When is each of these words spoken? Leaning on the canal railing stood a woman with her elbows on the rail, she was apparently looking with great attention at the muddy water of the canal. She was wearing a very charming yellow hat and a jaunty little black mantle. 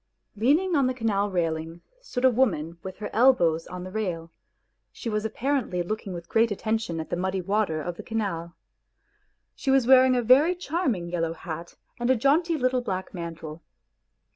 Leaning 0.35 0.75
on 0.75 0.87
the 0.87 0.95
canal 0.95 1.29
railing 1.29 1.81
stood 2.01 2.25
a 2.25 2.29
woman 2.31 2.79
with 2.81 2.97
her 2.97 3.11
elbows 3.13 3.67
on 3.67 3.83
the 3.83 3.91
rail, 3.91 4.31
she 4.91 5.09
was 5.11 5.25
apparently 5.25 5.83
looking 5.83 6.11
with 6.11 6.27
great 6.27 6.49
attention 6.49 6.99
at 6.99 7.11
the 7.11 7.15
muddy 7.15 7.39
water 7.39 7.79
of 7.79 7.97
the 7.97 8.01
canal. 8.01 8.55
She 9.53 9.69
was 9.69 9.85
wearing 9.85 10.15
a 10.15 10.23
very 10.23 10.55
charming 10.55 11.11
yellow 11.11 11.33
hat 11.33 11.75
and 11.99 12.09
a 12.09 12.15
jaunty 12.15 12.57
little 12.57 12.81
black 12.81 13.13
mantle. 13.13 13.61